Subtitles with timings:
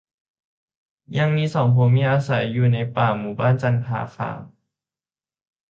[1.17, 2.77] ยังมีสองผัวเมียอาศัยอยู่ใน
[3.19, 4.39] หมู่บ้านจันทคาม